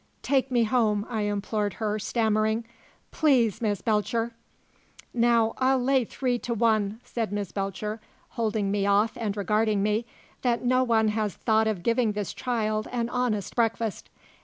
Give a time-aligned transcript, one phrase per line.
[0.23, 2.65] "Take me home," I implored her, stammering.
[3.11, 4.31] "Please, Miss Belcher!"
[5.13, 10.07] "Now, I'll lay three to one," said Miss Belcher, holding me off and regarding me,
[10.41, 14.09] "that no one has thought of giving this child an honest breakfast.